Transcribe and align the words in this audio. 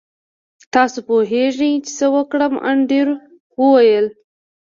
تاسو 0.73 0.97
پوهیږئ 1.07 1.73
چې 1.85 1.91
څه 1.97 2.05
وکړم 2.15 2.53
انډریو 2.69 3.15
وویل 3.61 4.07